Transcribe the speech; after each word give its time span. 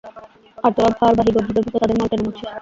আর 0.57 0.71
তোরা 0.75 0.89
ভারবাহী 0.99 1.31
গর্দভের 1.35 1.65
মত 1.65 1.75
তাদের 1.75 1.97
মাল 1.99 2.07
টেনে 2.09 2.23
মরছিস। 2.25 2.47